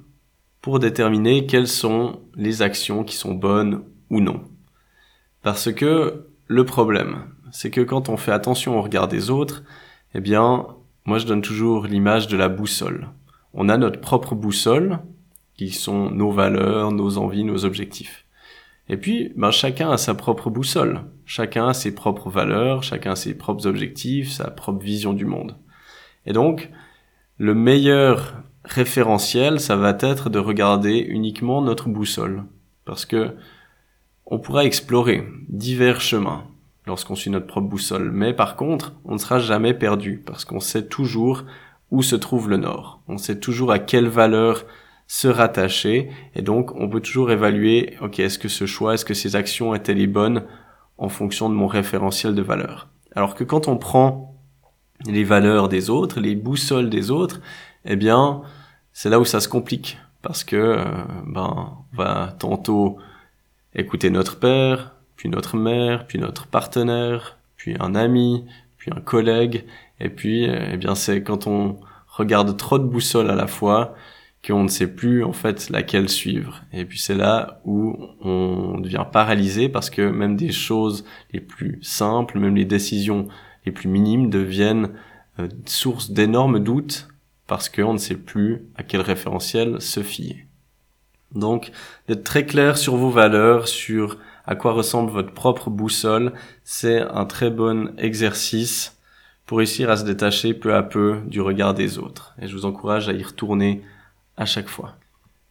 pour 0.61 0.79
déterminer 0.79 1.47
quelles 1.47 1.69
sont 1.69 2.21
les 2.37 2.63
actions 2.63 3.03
qui 3.03 3.17
sont 3.17 3.35
bonnes 3.35 3.83
ou 4.11 4.21
non. 4.21 4.45
Parce 5.43 5.73
que 5.73 6.29
le 6.47 6.65
problème, 6.65 7.25
c'est 7.51 7.71
que 7.71 7.81
quand 7.81 8.09
on 8.09 8.17
fait 8.17 8.31
attention 8.31 8.79
au 8.79 8.83
regard 8.83 9.09
des 9.09 9.31
autres, 9.31 9.65
eh 10.15 10.21
bien, 10.21 10.67
moi 11.05 11.19
je 11.19 11.27
donne 11.27 11.43
toujours 11.43 11.87
l'image 11.87 12.29
de 12.29 12.37
la 12.37 12.49
boussole. 12.49 13.09
On 13.55 13.69
a 13.69 13.77
notre 13.77 14.01
propre 14.01 14.37
boussole, 14.37 15.01
qui 15.57 15.71
sont 15.71 16.11
nos 16.11 16.31
valeurs, 16.31 16.93
nos 16.93 17.19
envies, 17.19 17.45
nos 17.45 17.65
objectifs. 17.65 18.25
Et 18.93 18.99
puis, 18.99 19.33
ben, 19.37 19.51
chacun 19.51 19.91
a 19.91 19.97
sa 19.97 20.13
propre 20.13 20.51
boussole. 20.51 21.01
Chacun 21.25 21.69
a 21.69 21.73
ses 21.73 21.95
propres 21.95 22.29
valeurs, 22.29 22.83
chacun 22.83 23.15
ses 23.15 23.33
propres 23.33 23.67
objectifs, 23.67 24.31
sa 24.31 24.51
propre 24.51 24.85
vision 24.85 25.15
du 25.15 25.25
monde. 25.25 25.57
Et 26.27 26.35
donc, 26.35 26.69
le 27.39 27.55
meilleur 27.55 28.35
référentiel, 28.67 29.61
ça 29.61 29.77
va 29.77 29.97
être 29.99 30.29
de 30.29 30.39
regarder 30.39 30.99
uniquement 30.99 31.63
notre 31.63 31.89
boussole. 31.89 32.45
Parce 32.85 33.07
que 33.07 33.35
on 34.27 34.39
pourra 34.39 34.67
explorer 34.67 35.27
divers 35.49 36.03
chemins 36.03 36.45
lorsqu'on 36.87 37.15
suit 37.15 37.31
notre 37.31 37.47
propre 37.47 37.69
boussole. 37.69 38.11
Mais 38.13 38.35
par 38.35 38.57
contre, 38.57 38.93
on 39.07 39.15
ne 39.15 39.19
sera 39.19 39.39
jamais 39.39 39.73
perdu 39.73 40.23
parce 40.25 40.45
qu'on 40.45 40.61
sait 40.61 40.87
toujours 40.87 41.45
où 41.91 42.03
se 42.03 42.17
trouve 42.17 42.51
le 42.51 42.59
nord. 42.59 43.01
On 43.09 43.17
sait 43.17 43.41
toujours 43.41 43.73
à 43.73 43.79
quelle 43.79 44.09
valeur 44.09 44.67
se 45.13 45.29
rattacher 45.29 46.09
et 46.35 46.41
donc 46.41 46.75
on 46.75 46.89
peut 46.89 47.03
toujours 47.03 47.31
évaluer, 47.31 47.99
ok, 48.01 48.19
est-ce 48.21 48.39
que 48.39 48.49
ce 48.49 48.65
choix, 48.65 48.95
est-ce 48.95 49.05
que 49.05 49.13
ces 49.13 49.37
actions 49.37 49.75
étaient 49.75 49.93
les 49.93 50.07
bonnes 50.07 50.47
en 50.97 51.11
fonction 51.11 51.51
de 51.51 51.55
mon 51.55 51.67
référentiel 51.67 52.35
de 52.35 52.41
valeur? 52.41 52.89
Alors 53.15 53.35
que 53.35 53.45
quand 53.45 53.69
on 53.69 53.77
prend 53.77 54.35
les 55.05 55.23
valeurs 55.23 55.69
des 55.69 55.91
autres, 55.91 56.19
les 56.19 56.35
boussoles 56.35 56.89
des 56.89 57.11
autres, 57.11 57.43
eh 57.85 57.95
bien, 57.95 58.41
c'est 58.95 59.11
là 59.11 59.21
où 59.21 59.27
ça 59.27 59.41
se 59.41 59.49
complique. 59.49 59.99
Parce 60.23 60.45
que, 60.45 60.57
euh, 60.57 60.85
ben, 61.27 61.77
on 61.93 61.97
va 61.97 62.35
tantôt 62.39 62.97
écouter 63.75 64.09
notre 64.09 64.39
père, 64.39 64.95
puis 65.17 65.29
notre 65.29 65.59
mère, 65.59 66.07
puis 66.07 66.19
notre 66.19 66.47
partenaire, 66.47 67.37
puis 67.57 67.77
un 67.81 67.95
ami, 67.95 68.47
puis 68.79 68.91
un 68.97 69.01
collègue. 69.03 69.67
Et 70.01 70.09
puis, 70.09 70.49
euh, 70.49 70.71
eh 70.73 70.79
bien, 70.79 70.95
c'est 70.95 71.23
quand 71.23 71.47
on 71.47 71.77
regarde 72.09 72.57
trop 72.57 72.79
de 72.79 72.85
boussoles 72.85 73.31
à 73.31 73.35
la 73.35 73.47
fois 73.47 73.95
qu'on 74.47 74.65
ne 74.65 74.69
sait 74.69 74.89
plus, 74.89 75.23
en 75.23 75.33
fait, 75.33 75.71
laquelle 75.71 76.09
suivre. 76.09 76.63
Et 76.73 76.85
puis, 76.85 76.99
c'est 76.99 77.15
là 77.15 77.61
où 77.65 77.97
on 78.21 78.79
devient 78.81 79.05
paralysé 79.11 79.69
parce 79.69 79.89
que 79.89 80.03
même 80.03 80.37
des 80.37 80.51
choses 80.51 81.05
les 81.33 81.41
plus 81.41 81.79
simples, 81.83 82.39
même 82.39 82.57
les 82.57 82.65
décisions 82.65 83.29
les 83.65 83.73
plus 83.73 83.89
minimes 83.89 84.31
deviennent 84.31 84.91
euh, 85.39 85.49
source 85.67 86.11
d'énormes 86.11 86.59
doutes 86.59 87.09
parce 87.47 87.69
qu'on 87.69 87.93
ne 87.93 87.99
sait 87.99 88.17
plus 88.17 88.63
à 88.77 88.83
quel 88.83 89.01
référentiel 89.01 89.81
se 89.81 90.03
fier. 90.03 90.47
Donc, 91.35 91.71
d'être 92.09 92.25
très 92.25 92.45
clair 92.45 92.77
sur 92.77 92.97
vos 92.97 93.11
valeurs, 93.11 93.69
sur 93.69 94.19
à 94.45 94.57
quoi 94.57 94.73
ressemble 94.73 95.11
votre 95.11 95.33
propre 95.33 95.71
boussole, 95.71 96.33
c'est 96.65 97.01
un 97.01 97.25
très 97.25 97.51
bon 97.51 97.95
exercice 97.97 98.99
pour 99.47 99.59
réussir 99.59 99.91
à 99.91 99.97
se 99.97 100.05
détacher 100.05 100.55
peu 100.55 100.75
à 100.75 100.83
peu 100.83 101.21
du 101.27 101.41
regard 101.41 101.75
des 101.75 101.99
autres. 101.99 102.35
Et 102.41 102.49
je 102.49 102.55
vous 102.55 102.65
encourage 102.65 103.09
à 103.09 103.13
y 103.13 103.23
retourner 103.23 103.83
à 104.37 104.45
chaque 104.45 104.69
fois. 104.69 104.97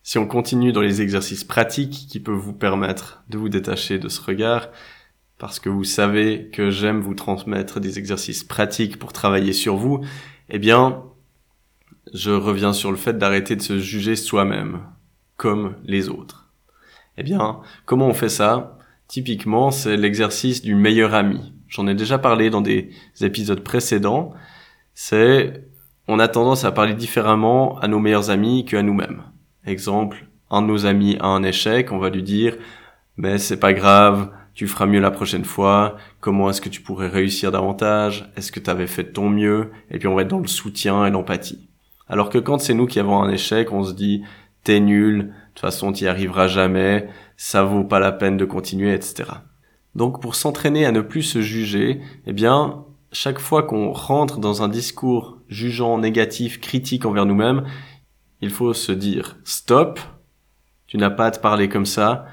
Si 0.04 0.18
on 0.18 0.28
continue 0.28 0.72
dans 0.72 0.82
les 0.82 1.02
exercices 1.02 1.44
pratiques 1.44 2.08
qui 2.10 2.20
peuvent 2.20 2.36
vous 2.36 2.54
permettre 2.54 3.24
de 3.30 3.38
vous 3.38 3.50
détacher 3.50 4.00
de 4.00 4.10
ce 4.10 4.22
regard, 4.22 4.70
parce 5.38 5.60
que 5.60 5.70
vous 5.70 5.84
savez 5.84 6.50
que 6.52 6.70
j'aime 6.70 7.02
vous 7.02 7.16
transmettre 7.16 7.80
des 7.80 8.00
exercices 8.00 8.44
pratiques 8.44 8.98
pour 8.98 9.14
travailler 9.14 9.54
sur 9.54 9.76
vous, 9.76 10.04
eh 10.50 10.60
bien, 10.60 11.04
je 12.14 12.32
reviens 12.32 12.74
sur 12.74 12.92
le 12.92 12.98
fait 12.98 13.18
d'arrêter 13.18 13.56
de 13.56 13.62
se 13.62 13.80
juger 13.80 14.16
soi-même, 14.16 14.82
comme 15.38 15.76
les 15.84 16.10
autres. 16.10 16.52
Eh 17.18 17.24
bien, 17.24 17.62
comment 17.86 18.08
on 18.08 18.14
fait 18.14 18.30
ça? 18.30 18.78
Typiquement, 19.08 19.72
c'est 19.72 19.98
l'exercice 19.98 20.62
du 20.62 20.76
meilleur 20.76 21.14
ami. 21.14 21.54
J'en 21.68 21.88
ai 21.88 21.96
déjà 21.96 22.18
parlé 22.18 22.50
dans 22.50 22.62
des 22.62 22.92
épisodes 23.22 23.62
précédents. 23.62 24.34
C'est, 24.94 25.66
on 26.12 26.20
a 26.20 26.28
tendance 26.28 26.66
à 26.66 26.74
parler 26.74 26.94
différemment 26.94 27.80
à 27.80 27.88
nos 27.88 28.00
meilleurs 28.00 28.32
amis 28.32 28.66
qu'à 28.66 28.82
nous-mêmes. 28.84 29.24
Exemple, 29.66 30.28
un 30.50 30.62
de 30.62 30.68
nos 30.68 30.86
amis 30.86 31.16
a 31.22 31.28
un 31.28 31.42
échec, 31.42 31.94
on 31.94 32.00
va 32.00 32.10
lui 32.10 32.22
dire, 32.22 32.58
mais 33.16 33.38
c'est 33.38 33.62
pas 33.62 33.72
grave, 33.72 34.30
tu 34.54 34.68
feras 34.68 34.88
mieux 34.88 35.00
la 35.00 35.10
prochaine 35.10 35.46
fois, 35.46 35.96
comment 36.20 36.50
est-ce 36.50 36.60
que 36.60 36.68
tu 36.68 36.82
pourrais 36.82 37.08
réussir 37.08 37.54
davantage, 37.54 38.30
est-ce 38.36 38.52
que 38.52 38.60
tu 38.60 38.70
avais 38.70 38.88
fait 38.88 39.14
ton 39.14 39.30
mieux, 39.30 39.72
et 39.90 40.00
puis 40.00 40.10
on 40.10 40.16
va 40.16 40.24
être 40.24 40.28
dans 40.28 40.40
le 40.40 40.48
soutien 40.48 41.06
et 41.06 41.12
l'empathie. 41.12 41.70
Alors 42.10 42.30
que 42.30 42.40
quand 42.40 42.60
c'est 42.60 42.74
nous 42.74 42.88
qui 42.88 43.00
avons 43.00 43.24
un 43.24 43.30
échec, 43.30 43.72
on 43.72 43.86
se 43.86 43.94
dit 43.94 44.22
t'es 44.66 44.82
nul, 44.82 45.18
de 45.18 45.24
toute 45.54 45.62
façon 45.62 45.94
t'y 45.94 46.10
arriveras 46.10 46.50
jamais, 46.50 47.08
ça 47.38 47.64
vaut 47.64 47.86
pas 47.86 48.02
la 48.02 48.12
peine 48.12 48.36
de 48.36 48.44
continuer, 48.44 48.94
etc. 48.94 49.30
Donc 49.96 50.22
pour 50.22 50.36
s'entraîner 50.36 50.86
à 50.86 50.92
ne 50.92 51.00
plus 51.00 51.24
se 51.24 51.40
juger, 51.40 52.02
eh 52.28 52.34
bien, 52.34 52.84
chaque 53.14 53.40
fois 53.40 53.64
qu'on 53.64 53.94
rentre 53.94 54.40
dans 54.40 54.62
un 54.62 54.68
discours 54.68 55.38
jugeant, 55.52 56.00
négatif, 56.00 56.60
critique 56.60 57.06
envers 57.06 57.28
nous-mêmes, 57.28 57.66
il 58.40 58.50
faut 58.50 58.74
se 58.74 58.92
dire 58.92 59.38
stop, 59.44 60.00
tu 60.88 60.98
n'as 60.98 61.12
pas 61.12 61.28
à 61.28 61.32
te 61.32 61.40
parler 61.40 61.70
comme 61.70 61.86
ça, 61.86 62.26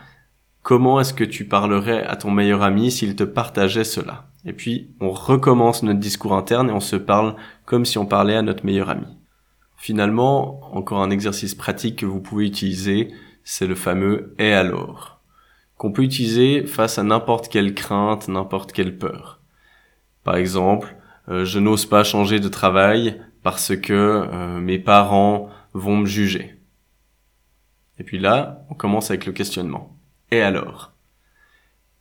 comment 0.62 1.00
est-ce 1.00 1.12
que 1.12 1.25
tu 1.25 1.46
parlerais 1.46 2.04
à 2.04 2.16
ton 2.16 2.30
meilleur 2.30 2.62
ami 2.62 2.90
s'il 2.90 3.16
te 3.16 3.25
partageait 3.25 3.84
cela? 3.84 4.30
Et 4.44 4.52
puis, 4.52 4.94
on 5.00 5.10
recommence 5.10 5.82
notre 5.82 6.00
discours 6.00 6.34
interne 6.34 6.70
et 6.70 6.72
on 6.72 6.80
se 6.80 6.96
parle 6.96 7.34
comme 7.66 7.84
si 7.84 7.98
on 7.98 8.06
parlait 8.06 8.37
à 8.37 8.42
notre 8.42 8.64
meilleur 8.64 8.88
ami. 8.88 9.06
Finalement, 9.76 10.60
encore 10.75 11.02
un 11.02 11.10
exercice 11.10 11.54
pratique 11.54 11.98
que 11.98 12.06
vous 12.06 12.20
pouvez 12.20 12.46
utiliser, 12.46 13.12
c'est 13.44 13.66
le 13.66 13.75
fameux 13.75 14.34
et 14.38 14.52
alors 14.52 15.20
qu'on 15.76 15.92
peut 15.92 16.02
utiliser 16.02 16.66
face 16.66 16.98
à 16.98 17.04
n'importe 17.04 17.48
quelle 17.48 17.75
crainte, 17.75 18.26
n'importe 18.28 18.72
quelle 18.72 18.98
peur. 18.98 19.40
Par 20.25 20.37
exemple, 20.37 20.97
je 21.28 21.58
n'ose 21.58 21.87
pas 21.87 22.04
changer 22.04 22.40
de 22.40 22.49
travail 22.49 23.20
parce 23.42 23.76
que 23.76 23.92
euh, 23.92 24.61
mes 24.61 24.78
parents 24.78 25.50
vont 25.73 25.97
me 25.97 26.06
juger. 26.06 26.56
Et 27.99 28.04
puis 28.04 28.18
là, 28.18 28.64
on 28.70 28.75
commence 28.75 29.11
avec 29.11 29.26
le 29.26 29.32
questionnement. 29.32 29.97
Et 30.30 30.40
alors? 30.40 30.92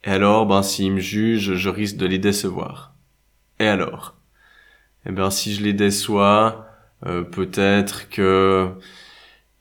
Et 0.04 0.12
alors, 0.12 0.46
ben 0.46 0.64
s'ils 0.64 0.94
me 0.94 1.00
jugent, 1.00 1.56
je 1.56 1.70
risque 1.70 1.98
de 1.98 2.06
les 2.06 2.20
décevoir. 2.20 2.94
Et 3.60 3.68
alors? 3.68 4.16
Eh 5.06 5.12
ben 5.12 5.30
si 5.30 5.54
je 5.54 5.64
les 5.64 5.74
déçois, 5.74 6.68
euh, 7.06 7.24
peut-être 7.24 8.10
que 8.10 8.72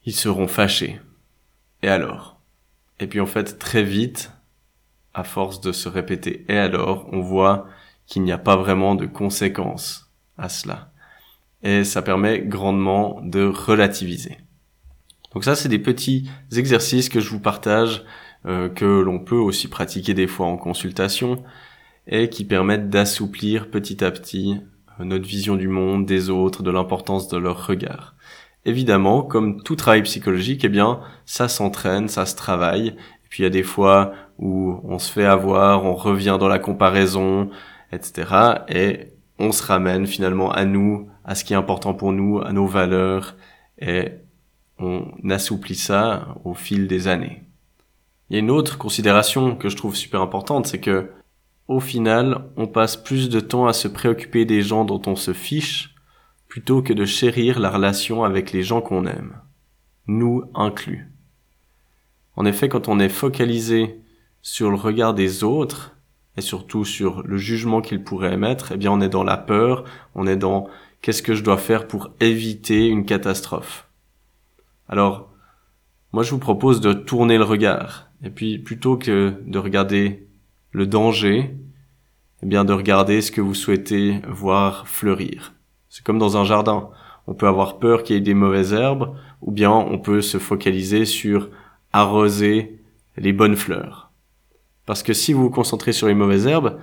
ils 0.05 0.13
seront 0.13 0.47
fâchés. 0.47 0.99
Et 1.83 1.89
alors? 1.89 2.39
Et 2.99 3.07
puis 3.07 3.19
en 3.19 3.25
fait, 3.25 3.59
très 3.59 3.83
vite, 3.83 4.31
à 5.13 5.23
force 5.23 5.61
de 5.61 5.71
se 5.71 5.89
répéter 5.89 6.45
et 6.47 6.57
alors, 6.57 7.07
on 7.11 7.21
voit 7.21 7.67
qu'il 8.07 8.23
n'y 8.23 8.31
a 8.31 8.37
pas 8.37 8.55
vraiment 8.55 8.95
de 8.95 9.05
conséquences 9.05 10.11
à 10.37 10.49
cela. 10.49 10.91
Et 11.61 11.83
ça 11.83 12.01
permet 12.01 12.39
grandement 12.39 13.19
de 13.21 13.45
relativiser. 13.45 14.37
Donc 15.33 15.43
ça, 15.43 15.55
c'est 15.55 15.69
des 15.69 15.79
petits 15.79 16.29
exercices 16.55 17.09
que 17.09 17.19
je 17.19 17.29
vous 17.29 17.39
partage 17.39 18.03
euh, 18.45 18.69
que 18.69 18.85
l'on 18.85 19.19
peut 19.19 19.35
aussi 19.35 19.67
pratiquer 19.67 20.13
des 20.13 20.27
fois 20.27 20.47
en 20.47 20.57
consultation 20.57 21.43
et 22.07 22.29
qui 22.29 22.45
permettent 22.45 22.89
d'assouplir 22.89 23.69
petit 23.69 24.03
à 24.03 24.11
petit 24.11 24.55
euh, 24.99 25.03
notre 25.03 25.27
vision 25.27 25.55
du 25.55 25.67
monde, 25.67 26.05
des 26.05 26.29
autres, 26.29 26.63
de 26.63 26.71
l'importance 26.71 27.27
de 27.27 27.37
leur 27.37 27.67
regard. 27.67 28.15
Évidemment, 28.65 29.21
comme 29.21 29.63
tout 29.63 29.75
travail 29.75 30.03
psychologique, 30.03 30.63
eh 30.63 30.69
bien, 30.69 31.01
ça 31.25 31.47
s'entraîne, 31.47 32.07
ça 32.07 32.25
se 32.25 32.35
travaille. 32.35 32.87
Et 32.87 33.27
puis 33.29 33.41
il 33.41 33.45
y 33.45 33.47
a 33.47 33.51
des 33.51 33.63
fois 33.63 34.13
où 34.37 34.79
on 34.83 34.99
se 34.99 35.11
fait 35.11 35.25
avoir, 35.25 35.83
on 35.83 35.95
revient 35.95 36.37
dans 36.39 36.47
la 36.47 36.59
comparaison, 36.59 37.49
etc. 37.91 38.63
Et 38.69 39.13
on 39.39 39.51
se 39.51 39.63
ramène 39.63 40.07
finalement 40.07 40.51
à 40.51 40.65
nous, 40.65 41.09
à 41.23 41.35
ce 41.35 41.43
qui 41.43 41.53
est 41.53 41.57
important 41.57 41.93
pour 41.93 42.11
nous, 42.11 42.39
à 42.39 42.51
nos 42.53 42.67
valeurs, 42.67 43.35
et 43.79 44.11
on 44.79 45.11
assouplit 45.29 45.75
ça 45.75 46.35
au 46.43 46.53
fil 46.53 46.87
des 46.87 47.07
années. 47.07 47.43
Il 48.29 48.33
y 48.33 48.35
a 48.37 48.39
une 48.39 48.51
autre 48.51 48.77
considération 48.77 49.55
que 49.55 49.69
je 49.69 49.77
trouve 49.77 49.95
super 49.95 50.21
importante, 50.21 50.67
c'est 50.67 50.79
que 50.79 51.11
au 51.67 51.79
final, 51.81 52.45
on 52.55 52.67
passe 52.67 52.95
plus 52.95 53.29
de 53.29 53.41
temps 53.41 53.67
à 53.67 53.73
se 53.73 53.89
préoccuper 53.89 54.45
des 54.45 54.61
gens 54.61 54.85
dont 54.85 55.01
on 55.05 55.15
se 55.15 55.33
fiche 55.33 55.95
plutôt 56.47 56.81
que 56.81 56.93
de 56.93 57.05
chérir 57.05 57.59
la 57.59 57.69
relation 57.69 58.23
avec 58.23 58.53
les 58.53 58.63
gens 58.63 58.79
qu'on 58.79 59.05
aime, 59.05 59.41
nous 60.07 60.45
inclus. 60.55 61.11
En 62.37 62.45
effet, 62.45 62.69
quand 62.69 62.87
on 62.87 62.99
est 62.99 63.09
focalisé 63.09 64.01
sur 64.41 64.69
le 64.69 64.77
regard 64.77 65.13
des 65.13 65.43
autres, 65.43 65.96
et 66.37 66.41
surtout 66.41 66.85
sur 66.85 67.23
le 67.23 67.37
jugement 67.37 67.81
qu'ils 67.81 68.03
pourraient 68.03 68.33
émettre, 68.33 68.71
eh 68.73 68.77
bien 68.77 68.91
on 68.91 69.01
est 69.01 69.09
dans 69.09 69.23
la 69.23 69.37
peur, 69.37 69.83
on 70.15 70.27
est 70.27 70.37
dans 70.37 70.67
qu'est-ce 71.01 71.23
que 71.23 71.35
je 71.35 71.43
dois 71.43 71.57
faire 71.57 71.87
pour 71.87 72.11
éviter 72.19 72.87
une 72.87 73.05
catastrophe? 73.05 73.87
Alors, 74.87 75.29
moi 76.13 76.23
je 76.23 76.31
vous 76.31 76.39
propose 76.39 76.79
de 76.79 76.93
tourner 76.93 77.37
le 77.37 77.43
regard, 77.43 78.09
et 78.23 78.29
puis 78.29 78.59
plutôt 78.59 78.97
que 78.97 79.35
de 79.45 79.59
regarder 79.59 80.27
le 80.71 80.85
danger, 80.85 81.55
eh 82.43 82.45
bien 82.45 82.65
de 82.65 82.73
regarder 82.73 83.21
ce 83.21 83.31
que 83.31 83.41
vous 83.41 83.55
souhaitez 83.55 84.21
voir 84.27 84.87
fleurir. 84.87 85.53
C'est 85.89 86.03
comme 86.03 86.19
dans 86.19 86.37
un 86.37 86.43
jardin. 86.43 86.89
On 87.25 87.33
peut 87.33 87.47
avoir 87.47 87.79
peur 87.79 88.03
qu'il 88.03 88.15
y 88.15 88.19
ait 88.19 88.21
des 88.21 88.33
mauvaises 88.33 88.73
herbes, 88.73 89.15
ou 89.41 89.51
bien 89.51 89.71
on 89.71 89.97
peut 89.97 90.21
se 90.21 90.37
focaliser 90.37 91.05
sur 91.05 91.49
arroser 91.91 92.79
les 93.17 93.33
bonnes 93.33 93.55
fleurs. 93.55 94.06
Parce 94.87 95.03
que 95.03 95.13
si 95.13 95.33
vous 95.33 95.43
vous 95.43 95.49
concentrez 95.51 95.91
sur 95.91 96.07
les 96.07 96.15
mauvaises 96.15 96.47
herbes, 96.47 96.79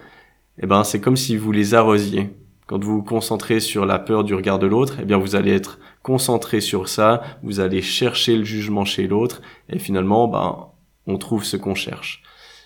eh 0.62 0.66
ben, 0.66 0.84
c'est 0.84 1.00
comme 1.00 1.16
si 1.16 1.36
vous 1.36 1.50
les 1.50 1.74
arrosiez. 1.74 2.30
Quand 2.66 2.82
vous 2.82 2.96
vous 2.96 3.02
concentrez 3.02 3.60
sur 3.60 3.86
la 3.86 3.98
peur 3.98 4.24
du 4.24 4.34
regard 4.34 4.58
de 4.58 4.66
l'autre, 4.66 4.98
eh 5.00 5.04
bien, 5.04 5.16
vous 5.16 5.34
allez 5.34 5.52
être 5.52 5.78
concentré 6.02 6.60
sur 6.60 6.88
ça, 6.88 7.22
vous 7.42 7.60
allez 7.60 7.80
chercher 7.82 8.36
le 8.36 8.44
jugement 8.44 8.84
chez 8.84 9.08
l'autre, 9.08 9.40
et 9.70 9.78
finalement, 9.78 10.28
ben, 10.28 10.68
on 11.06 11.16
trouve 11.16 11.44
ce 11.44 11.56
qu'on 11.56 11.74
cherche. 11.74 12.22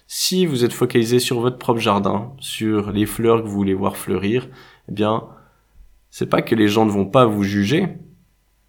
Si 0.09 0.45
vous 0.45 0.65
êtes 0.65 0.73
focalisé 0.73 1.21
sur 1.21 1.41
votre 1.41 1.59
propre 1.59 1.81
jardin, 1.81 2.33
sur 2.41 2.91
les 2.91 3.07
fleurs 3.07 3.43
que 3.43 3.47
vous 3.47 3.55
voulez 3.55 3.75
voir 3.75 3.97
fleurir, 3.97 4.49
eh 4.89 4.93
bien, 4.93 5.25
c'est 6.11 6.29
pas 6.29 6.43
que 6.43 6.57
les 6.57 6.69
gens 6.69 6.85
ne 6.85 6.91
vont 6.91 7.07
pas 7.07 7.27
vous 7.27 7.45
juger, 7.45 7.87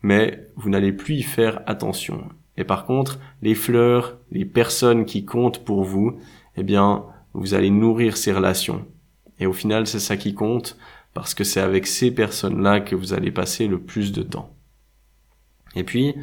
mais 0.04 0.52
vous 0.56 0.70
n'allez 0.70 0.94
plus 0.94 1.16
y 1.16 1.24
faire 1.24 1.62
attention. 1.66 2.30
Et 2.58 2.64
par 2.64 2.86
contre, 2.86 3.20
les 3.42 3.56
fleurs, 3.56 4.18
les 4.32 4.46
personnes 4.46 5.06
qui 5.06 5.26
comptent 5.26 5.64
pour 5.64 5.84
vous, 5.84 6.20
eh 6.60 6.64
bien, 6.64 7.06
vous 7.34 7.54
allez 7.54 7.70
nourrir 7.70 8.18
ces 8.18 8.34
relations. 8.34 8.86
Et 9.40 9.46
au 9.46 9.54
final, 9.54 9.88
c'est 9.88 10.00
ça 10.00 10.18
qui 10.18 10.34
compte, 10.34 10.78
parce 11.14 11.34
que 11.34 11.44
c'est 11.44 11.62
avec 11.62 11.88
ces 11.88 12.12
personnes-là 12.12 12.82
que 12.82 12.96
vous 12.96 13.14
allez 13.14 13.32
passer 13.32 13.68
le 13.68 13.80
plus 13.80 14.12
de 14.12 14.24
temps. 14.24 14.54
Et 15.76 15.84
puis, 15.86 16.16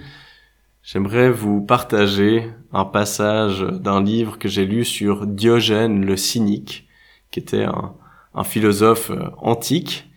j'aimerais 0.82 1.30
vous 1.30 1.62
partager 1.62 2.50
un 2.72 2.84
passage 2.84 3.60
d'un 3.60 4.02
livre 4.02 4.38
que 4.38 4.48
j'ai 4.48 4.66
lu 4.66 4.84
sur 4.84 5.26
Diogène 5.26 6.04
le 6.04 6.16
cynique, 6.16 6.86
qui 7.30 7.40
était 7.40 7.64
un, 7.64 7.94
un 8.34 8.44
philosophe 8.44 9.10
euh, 9.10 9.30
antique, 9.38 10.10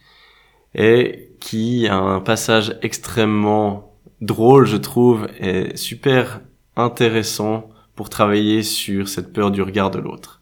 et 0.76 1.32
qui 1.40 1.88
a 1.88 1.96
un 1.96 2.20
passage 2.20 2.78
extrêmement 2.82 3.96
drôle, 4.20 4.66
je 4.66 4.78
trouve, 4.78 5.28
et 5.40 5.78
super 5.78 6.42
intéressant 6.76 7.70
pour 8.00 8.08
travailler 8.08 8.64
sur 8.64 9.10
cette 9.10 9.34
peur 9.34 9.52
du 9.52 9.62
regard 9.62 9.92
de 9.92 10.00
l'autre. 10.00 10.42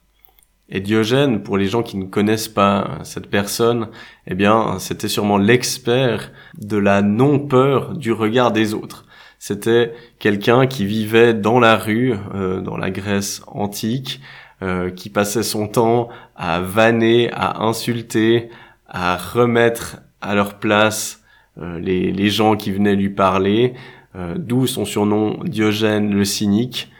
Et 0.69 0.79
Diogène, 0.79 1.41
pour 1.41 1.57
les 1.57 1.65
gens 1.65 1.81
qui 1.81 1.97
ne 1.97 2.05
connaissent 2.05 2.49
pas 2.49 2.99
cette 3.01 3.31
personne, 3.31 3.89
eh 4.27 4.35
bien, 4.35 4.77
c'était 4.77 5.07
sûrement 5.07 5.39
l'expert 5.39 6.31
de 6.59 6.77
la 6.77 7.01
non-peur 7.01 7.95
du 7.95 8.11
regard 8.11 8.51
des 8.51 8.75
autres. 8.75 9.05
C'était 9.39 9.91
quelqu'un 10.19 10.67
qui 10.67 10.85
vivait 10.85 11.33
dans 11.33 11.59
la 11.59 11.77
rue, 11.77 12.13
euh, 12.35 12.61
dans 12.61 12.77
la 12.77 12.91
Grèce 12.91 13.41
antique, 13.47 14.21
euh, 14.61 14.91
qui 14.91 15.09
passait 15.09 15.41
son 15.41 15.67
temps 15.67 16.09
à 16.35 16.61
vanner, 16.61 17.31
à 17.33 17.63
insulter, 17.63 18.49
à 18.87 19.17
remettre 19.17 19.97
à 20.21 20.35
leur 20.35 20.59
place 20.59 21.23
euh, 21.57 21.79
les, 21.79 22.29
gens 22.29 22.55
qui 22.55 22.71
venaient 22.71 22.93
lui 22.95 23.09
parler, 23.09 23.73
d'où 24.35 24.67
son 24.67 24.85
surnom 24.85 25.39
Diogène 25.43 26.13
le 26.13 26.23
cynique. 26.23 26.91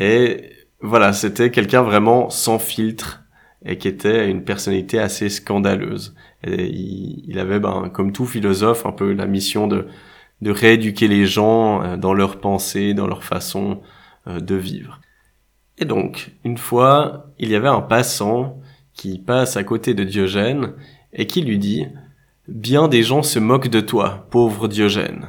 Et 0.00 0.50
voilà, 0.80 1.12
c'était 1.12 1.52
quelqu'un 1.52 1.82
vraiment 1.82 2.28
sans 2.30 2.58
filtre 2.58 3.22
et 3.64 3.78
qui 3.78 3.86
était 3.86 4.28
une 4.28 4.42
personnalité 4.42 4.98
assez 4.98 5.28
scandaleuse. 5.28 6.16
Et 6.42 6.66
il, 6.66 7.38
avait, 7.38 7.60
ben, 7.60 7.90
comme 7.92 8.10
tout 8.10 8.26
philosophe, 8.26 8.86
un 8.86 8.92
peu 8.92 9.12
la 9.12 9.26
mission 9.26 9.68
de, 9.68 9.86
de 10.40 10.50
rééduquer 10.50 11.06
les 11.06 11.26
gens 11.26 11.82
euh, 11.82 11.96
dans 11.96 12.14
leurs 12.14 12.40
pensées, 12.40 12.94
dans 12.94 13.06
leur 13.06 13.22
façon 13.22 13.82
de 14.26 14.54
vivre. 14.54 15.00
Et 15.78 15.86
donc, 15.86 16.32
une 16.44 16.58
fois, 16.58 17.32
il 17.38 17.48
y 17.48 17.54
avait 17.54 17.68
un 17.68 17.80
passant 17.80 18.60
qui 18.92 19.18
passe 19.18 19.56
à 19.56 19.64
côté 19.64 19.94
de 19.94 20.04
Diogène 20.04 20.74
et 21.12 21.26
qui 21.26 21.40
lui 21.40 21.58
dit 21.58 21.86
Bien 22.48 22.88
des 22.88 23.02
gens 23.02 23.22
se 23.22 23.38
moquent 23.38 23.68
de 23.68 23.80
toi, 23.80 24.26
pauvre 24.30 24.68
Diogène. 24.68 25.28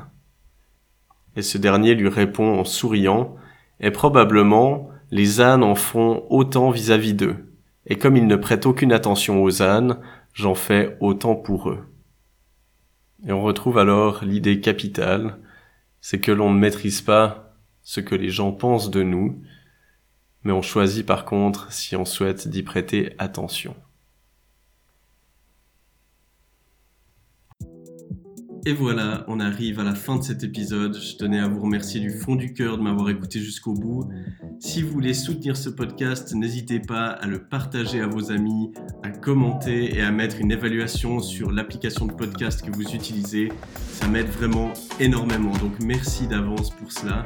Et 1.38 1.41
ce 1.41 1.57
dernier 1.57 1.95
lui 1.95 2.10
répond 2.10 2.60
en 2.60 2.65
souriant, 2.65 3.36
et 3.81 3.91
probablement 3.91 4.89
les 5.09 5.41
ânes 5.41 5.63
en 5.63 5.75
font 5.75 6.23
autant 6.29 6.69
vis-à-vis 6.69 7.13
d'eux, 7.13 7.53
et 7.85 7.97
comme 7.97 8.15
ils 8.15 8.27
ne 8.27 8.35
prêtent 8.35 8.65
aucune 8.65 8.93
attention 8.93 9.43
aux 9.43 9.61
ânes, 9.61 9.99
j'en 10.33 10.55
fais 10.55 10.97
autant 11.01 11.35
pour 11.35 11.69
eux. 11.69 11.85
Et 13.27 13.31
on 13.33 13.41
retrouve 13.41 13.77
alors 13.77 14.23
l'idée 14.23 14.61
capitale, 14.61 15.37
c'est 15.99 16.19
que 16.19 16.31
l'on 16.31 16.51
ne 16.51 16.59
maîtrise 16.59 17.01
pas 17.01 17.55
ce 17.83 17.99
que 17.99 18.15
les 18.15 18.29
gens 18.29 18.51
pensent 18.51 18.89
de 18.89 19.03
nous, 19.03 19.41
mais 20.43 20.51
on 20.51 20.61
choisit 20.61 21.05
par 21.05 21.25
contre 21.25 21.71
si 21.71 21.95
on 21.95 22.05
souhaite 22.05 22.47
d'y 22.47 22.63
prêter 22.63 23.13
attention. 23.17 23.75
Et 28.63 28.74
voilà, 28.74 29.26
on 29.28 29.39
arrive 29.39 29.80
à 29.80 29.84
la 29.84 29.95
fin 29.95 30.17
de 30.17 30.24
cet 30.24 30.43
épisode. 30.43 30.95
Je 30.95 31.15
tenais 31.15 31.39
à 31.39 31.47
vous 31.47 31.62
remercier 31.62 32.00
du 32.00 32.12
fond 32.12 32.36
du 32.36 32.54
cœur 32.54 32.78
de 32.78 32.84
m'avoir 32.84 33.10
écouté 33.10 33.39
jusqu'au 33.39 33.74
bout. 33.74 34.08
Si 34.60 34.84
vous 34.84 34.91
voulez 34.91 35.15
soutenir 35.15 35.58
ce 35.58 35.69
podcast, 35.69 36.36
n'hésitez 36.36 36.80
pas 36.80 37.08
à 37.08 37.26
le 37.26 37.43
partager 37.43 38.02
à 38.02 38.08
vos 38.08 38.32
amis, 38.32 38.71
à 39.02 39.10
commenter 39.10 39.97
et 39.97 40.04
à 40.04 40.12
mettre 40.12 40.39
une 40.39 40.52
évaluation 40.52 41.21
sur 41.21 41.52
l'application 41.52 42.06
de 42.06 42.13
podcast 42.13 42.62
que 42.63 42.71
vous 42.71 42.88
utilisez. 42.93 43.50
Ça 43.93 44.08
m'aide 44.08 44.28
vraiment 44.28 44.71
énormément. 45.00 45.54
Donc 45.54 45.80
merci 45.84 46.28
d'avance 46.28 46.69
pour 46.69 46.91
cela. 46.91 47.26